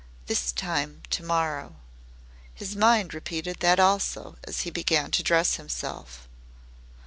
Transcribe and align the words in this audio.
THIS 0.25 0.51
TIME 0.51 1.03
TO 1.11 1.23
MORROW. 1.23 1.75
His 2.55 2.75
mind 2.75 3.13
repeated 3.13 3.57
that 3.59 3.79
also, 3.79 4.35
as 4.45 4.61
he 4.61 4.71
began 4.71 5.11
to 5.11 5.21
dress 5.21 5.57
himself. 5.57 6.27